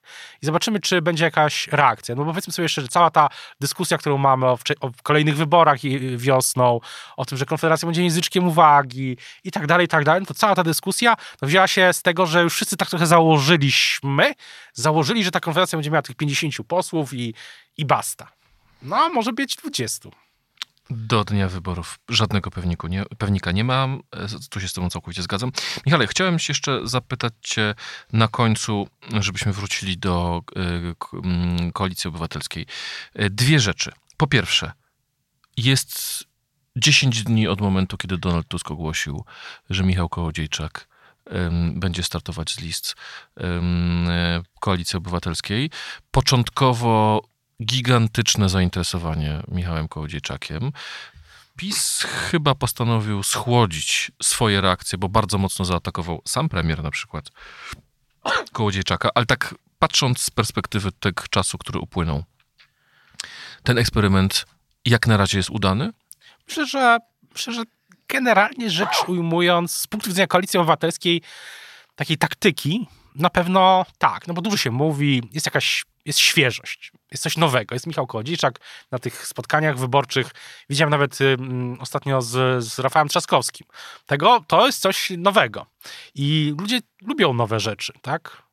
[0.41, 2.15] I zobaczymy, czy będzie jakaś reakcja.
[2.15, 3.29] No bo powiedzmy sobie jeszcze, że cała ta
[3.59, 5.79] dyskusja, którą mamy o, o kolejnych wyborach
[6.17, 6.79] wiosną,
[7.17, 10.33] o tym, że Konfederacja będzie języczkiem uwagi i tak dalej, i tak dalej, no to
[10.33, 14.33] cała ta dyskusja no wzięła się z tego, że już wszyscy tak trochę założyliśmy,
[14.73, 17.33] założyli, że ta Konfederacja będzie miała tych 50 posłów i,
[17.77, 18.31] i basta.
[18.81, 20.09] No, może być 20.
[20.89, 24.01] Do dnia wyborów żadnego pewniku nie, pewnika nie mam.
[24.13, 25.51] E, tu się z Tobą całkowicie zgadzam.
[25.85, 27.75] Michale, chciałem się jeszcze zapytać Cię
[28.13, 28.87] na końcu,
[29.19, 30.41] żebyśmy wrócili do
[31.67, 32.65] y, Koalicji Obywatelskiej.
[33.29, 33.91] Dwie rzeczy.
[34.17, 34.71] Po pierwsze,
[35.57, 36.23] jest
[36.75, 39.25] 10 dni od momentu, kiedy Donald Tusk ogłosił,
[39.69, 40.87] że Michał Kołodziejczak
[41.73, 42.95] będzie startować z list
[44.59, 45.69] Koalicji Obywatelskiej.
[46.11, 47.21] Początkowo
[47.63, 50.71] gigantyczne zainteresowanie Michałem Kołodziejczakiem.
[51.57, 57.29] PiS chyba postanowił schłodzić swoje reakcje, bo bardzo mocno zaatakował sam premier na przykład
[58.51, 62.23] Kołodziejczaka, ale tak patrząc z perspektywy tego czasu, który upłynął,
[63.63, 64.45] ten eksperyment
[64.85, 65.91] jak na razie jest udany?
[66.47, 66.97] Myślę, że,
[67.33, 67.63] myślę, że
[68.07, 71.21] generalnie rzecz ujmując, z punktu widzenia koalicji obywatelskiej,
[71.95, 77.23] takiej taktyki, na pewno tak, no bo dużo się mówi, jest jakaś, jest świeżość, jest
[77.23, 77.75] coś nowego.
[77.75, 78.59] Jest Michał Kołodziejczak
[78.91, 80.31] na tych spotkaniach wyborczych.
[80.69, 81.37] Widziałem nawet y,
[81.79, 83.67] ostatnio z, z Rafałem Trzaskowskim.
[84.05, 85.65] Tego, to jest coś nowego.
[86.15, 88.43] I ludzie lubią nowe rzeczy, tak?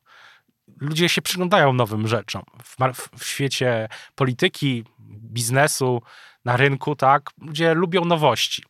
[0.80, 2.42] Ludzie się przyglądają nowym rzeczom.
[2.64, 2.76] W,
[3.18, 6.02] w, świecie polityki, biznesu,
[6.44, 7.30] na rynku, tak?
[7.38, 8.64] Ludzie lubią nowości.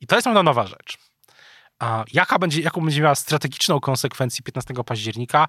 [0.00, 0.98] I to jest nowa rzecz.
[1.78, 5.48] A jaka będzie, jaką będzie miała strategiczną konsekwencję 15 października,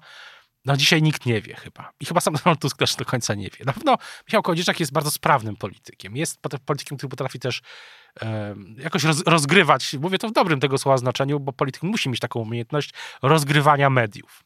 [0.64, 1.92] no dzisiaj nikt nie wie chyba.
[2.00, 3.64] I chyba sam Donald Tusk też do końca nie wie.
[3.64, 3.98] Na pewno
[4.28, 6.16] Michał Kołodziejczak jest bardzo sprawnym politykiem.
[6.16, 7.62] Jest politykiem, który potrafi też
[8.78, 12.40] jakoś roz, rozgrywać, mówię to w dobrym tego słowa znaczeniu, bo polityk musi mieć taką
[12.40, 14.44] umiejętność rozgrywania mediów.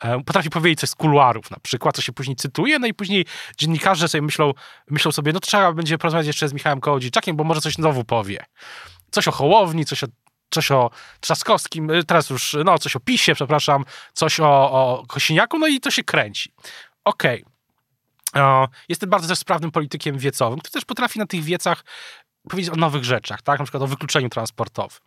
[0.00, 3.26] E, potrafi powiedzieć coś z kuluarów na przykład, co się później cytuje, no i później
[3.58, 4.52] dziennikarze sobie myślą,
[4.90, 8.44] myślą sobie, no trzeba będzie porozmawiać jeszcze z Michałem Kołodziejczakiem, bo może coś znowu powie.
[9.10, 10.06] Coś o Hołowni, coś o
[10.50, 15.58] coś o Trzaskowskim, y, teraz już, no coś o PiSie, przepraszam, coś o, o Kosiniaku,
[15.58, 16.52] no i to się kręci.
[17.04, 17.44] Okej.
[18.32, 18.68] Okay.
[18.88, 21.84] Jestem bardzo też sprawnym politykiem wiecowym, który też potrafi na tych wiecach
[22.48, 23.58] powiedzieć o nowych rzeczach, tak?
[23.58, 25.00] Na przykład o wykluczeniu transportowym.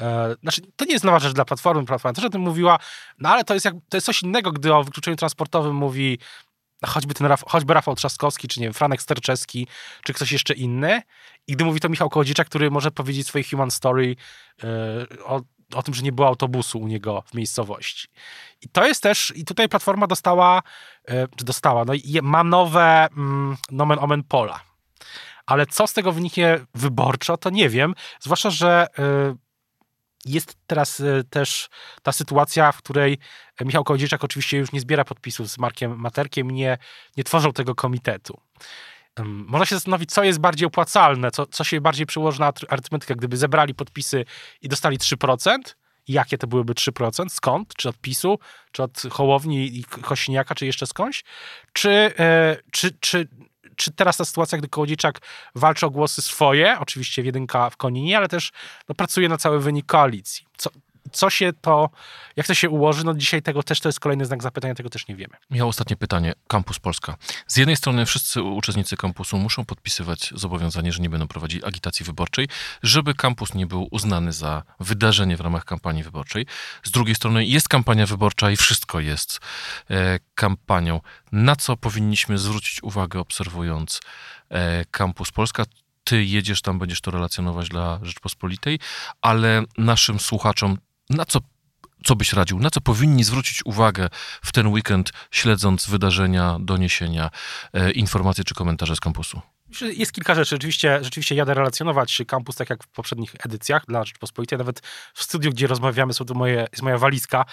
[0.00, 2.78] E, znaczy, to nie jest nowa rzecz dla Platformy, Platforma też o tym mówiła,
[3.18, 6.18] no ale to jest, jak, to jest coś innego, gdy o wykluczeniu transportowym mówi
[6.86, 9.66] choćby ten choćby Rafał Trzaskowski, czy nie wiem, Franek Sterczewski,
[10.04, 11.02] czy ktoś jeszcze inny.
[11.46, 14.06] I gdy mówi to Michał Kołodziejczak, który może powiedzieć swojej human story
[14.62, 15.42] yy, o,
[15.74, 18.08] o tym, że nie było autobusu u niego w miejscowości.
[18.60, 20.62] I to jest też, i tutaj Platforma dostała,
[21.08, 24.60] yy, czy dostała, no i ma nowe mm, nomen omen pola.
[25.46, 27.94] Ale co z tego wyniknie wyborczo, to nie wiem.
[28.20, 29.36] Zwłaszcza, że yy,
[30.24, 31.68] jest teraz e, też
[32.02, 33.18] ta sytuacja, w której
[33.60, 36.78] Michał Kołodziejczak oczywiście już nie zbiera podpisów z Markiem Materkiem, nie,
[37.16, 38.40] nie tworzą tego komitetu.
[39.24, 43.36] Można się zastanowić, co jest bardziej opłacalne, co, co się bardziej przełoży na arytmetykę, gdyby
[43.36, 44.24] zebrali podpisy
[44.62, 45.58] i dostali 3%,
[46.08, 48.38] jakie to byłyby 3%, skąd, czy od PiSu,
[48.72, 51.24] czy od Hołowni i Kosiniaka, czy jeszcze skądś,
[51.72, 53.28] czy, e, czy, czy,
[53.76, 55.20] czy teraz ta sytuacja, gdy Kołodziejczak
[55.54, 58.52] walczy o głosy swoje, oczywiście w jedynka w Koninie, ale też
[58.88, 60.46] no, pracuje na cały wynik koalicji.
[60.56, 60.70] Co,
[61.12, 61.90] co się to,
[62.36, 65.08] jak to się ułoży, no dzisiaj tego też to jest kolejny znak zapytania, tego też
[65.08, 65.34] nie wiemy.
[65.50, 66.32] Miał ostatnie pytanie.
[66.46, 67.16] Kampus Polska.
[67.46, 72.48] Z jednej strony wszyscy uczestnicy kampusu muszą podpisywać zobowiązanie, że nie będą prowadzić agitacji wyborczej,
[72.82, 76.46] żeby kampus nie był uznany za wydarzenie w ramach kampanii wyborczej.
[76.82, 79.40] Z drugiej strony jest kampania wyborcza i wszystko jest
[79.90, 81.00] e, kampanią.
[81.32, 84.00] Na co powinniśmy zwrócić uwagę obserwując
[84.50, 85.64] e, Kampus Polska?
[86.04, 88.78] ty jedziesz tam, będziesz to relacjonować dla Rzeczpospolitej,
[89.20, 90.78] ale naszym słuchaczom
[91.10, 91.38] na co,
[92.04, 92.58] co byś radził?
[92.58, 94.08] Na co powinni zwrócić uwagę
[94.42, 97.30] w ten weekend, śledząc wydarzenia, doniesienia,
[97.72, 99.40] e, informacje czy komentarze z kampusu?
[99.80, 100.50] Jest kilka rzeczy.
[100.50, 104.58] Rzeczywiście, rzeczywiście jadę relacjonować kampus, tak jak w poprzednich edycjach dla Rzeczpospolitej.
[104.58, 104.80] Nawet
[105.14, 107.44] w studiu, gdzie rozmawiamy, są to moje, jest moja walizka.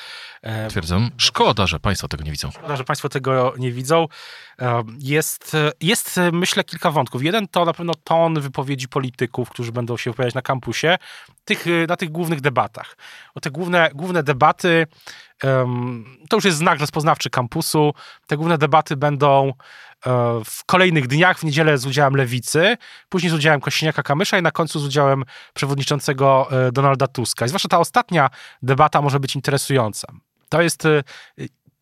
[0.41, 1.11] E, Twierdzam.
[1.17, 2.51] Szkoda, że Państwo tego nie widzą.
[2.51, 4.07] Szkoda, że Państwo tego nie widzą.
[4.59, 7.23] E, jest, jest, myślę, kilka wątków.
[7.23, 10.97] Jeden to na pewno ton wypowiedzi polityków, którzy będą się wypowiadać na kampusie,
[11.45, 12.97] tych, na tych głównych debatach.
[13.35, 14.87] O te główne, główne debaty
[16.29, 17.93] to już jest znak rozpoznawczy kampusu.
[18.27, 19.53] Te główne debaty będą e,
[20.45, 22.77] w kolejnych dniach, w niedzielę z udziałem Lewicy,
[23.09, 25.23] później z udziałem Kośniaka-Kamysza i na końcu z udziałem
[25.53, 27.45] przewodniczącego e, Donalda Tuska.
[27.45, 28.29] I zwłaszcza ta ostatnia
[28.61, 30.07] debata może być interesująca.
[30.49, 31.03] To jest e,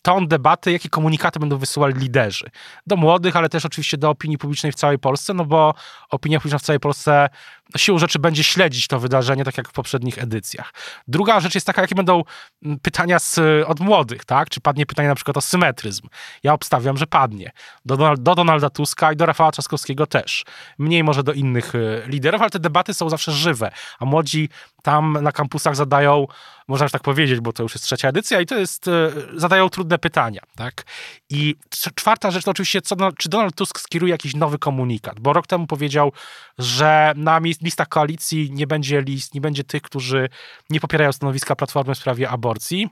[0.01, 2.49] ton debaty, jakie komunikaty będą wysyłali liderzy.
[2.87, 5.73] Do młodych, ale też oczywiście do opinii publicznej w całej Polsce, no bo
[6.09, 7.29] opinia publiczna w całej Polsce
[7.77, 10.73] siłą rzeczy będzie śledzić to wydarzenie, tak jak w poprzednich edycjach.
[11.07, 12.23] Druga rzecz jest taka, jakie będą
[12.63, 14.49] mm, pytania z, od młodych, tak?
[14.49, 16.07] Czy padnie pytanie na przykład o symetryzm?
[16.43, 17.51] Ja obstawiam, że padnie.
[17.85, 20.45] Do, do Donalda Tuska i do Rafała Trzaskowskiego też.
[20.77, 24.49] Mniej może do innych y, liderów, ale te debaty są zawsze żywe, a młodzi
[24.83, 26.27] tam na kampusach zadają,
[26.67, 28.91] można tak powiedzieć, bo to już jest trzecia edycja i to jest, y,
[29.35, 30.85] zadają trudne pytania, tak?
[31.29, 31.55] I
[31.95, 35.67] czwarta rzecz to oczywiście, co, czy Donald Tusk skieruje jakiś nowy komunikat, bo rok temu
[35.67, 36.11] powiedział,
[36.57, 40.29] że na miejscu listach koalicji nie będzie list, nie będzie tych, którzy
[40.69, 42.89] nie popierają stanowiska Platformy w sprawie aborcji.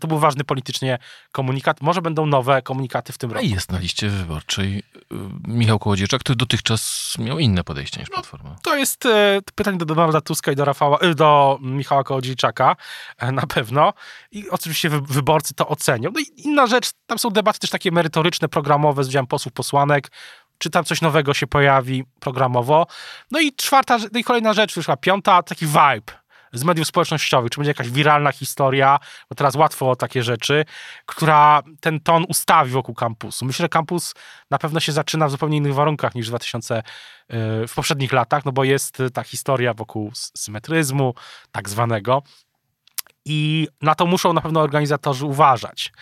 [0.00, 0.98] To był ważny politycznie
[1.32, 1.80] komunikat.
[1.80, 3.46] Może będą nowe komunikaty w tym A roku.
[3.46, 4.82] jest na liście wyborczej y,
[5.48, 8.56] Michał Kołodziejczak, który dotychczas miał inne podejście niż Platforma.
[8.62, 12.76] To jest e, pytanie do Donalda Tuska i do, Rafała, e, do Michała Kołodziejczaka
[13.18, 13.92] e, na pewno.
[14.30, 16.10] I oczywiście wy, wyborcy to ocenią.
[16.14, 20.10] No i inna rzecz, tam są debaty też takie merytoryczne, programowe z udziałem posłów, posłanek.
[20.60, 22.86] Czy tam coś nowego się pojawi programowo.
[23.30, 26.20] No i czwarta, no i kolejna rzecz, wyszła piąta, taki vibe
[26.52, 30.64] z mediów społecznościowych, czy będzie jakaś wiralna historia, bo teraz łatwo o takie rzeczy,
[31.06, 33.44] która ten ton ustawi wokół kampusu.
[33.44, 34.14] Myślę, że kampus
[34.50, 36.82] na pewno się zaczyna w zupełnie innych warunkach niż w 2000 y,
[37.68, 41.14] w poprzednich latach, no bo jest ta historia wokół symetryzmu,
[41.52, 42.22] tak zwanego.
[43.24, 45.92] I na to muszą na pewno organizatorzy uważać,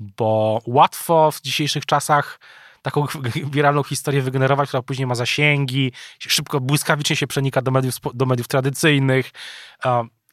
[0.00, 2.40] bo łatwo w dzisiejszych czasach
[2.86, 3.06] taką
[3.54, 8.48] wiralną historię wygenerować, która później ma zasięgi, szybko, błyskawicznie się przenika do mediów, do mediów
[8.48, 9.30] tradycyjnych.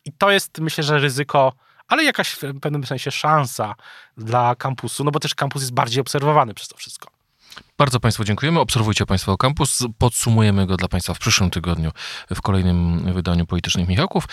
[0.05, 1.53] I to jest, myślę, że ryzyko,
[1.87, 3.75] ale jakaś w pewnym sensie szansa
[4.17, 7.12] dla kampusu, no bo też kampus jest bardziej obserwowany przez to wszystko.
[7.77, 8.59] Bardzo Państwu dziękujemy.
[8.59, 9.79] Obserwujcie Państwo kampus.
[9.97, 11.91] Podsumujemy go dla Państwa w przyszłym tygodniu
[12.35, 14.27] w kolejnym wydaniu Politycznych Michałków.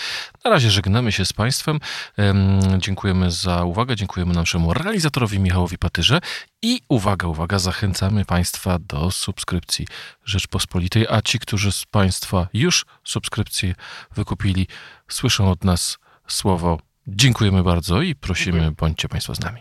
[0.45, 1.81] Na razie żegnamy się z Państwem.
[2.17, 3.97] Em, Dziękujemy za uwagę.
[3.97, 6.21] Dziękujemy naszemu realizatorowi Michałowi Patyrze.
[6.63, 9.87] I uwaga, uwaga, zachęcamy Państwa do subskrypcji
[10.25, 13.75] Rzeczpospolitej, a ci, którzy z Państwa już subskrypcję
[14.15, 14.67] wykupili,
[15.09, 19.61] słyszą od nas słowo dziękujemy bardzo i prosimy, bądźcie Państwo z nami.